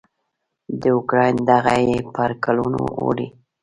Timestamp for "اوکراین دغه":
0.95-1.73